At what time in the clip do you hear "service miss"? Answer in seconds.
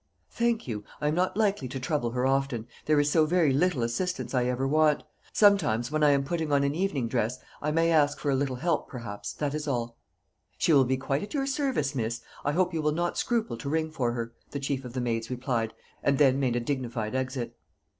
11.45-12.21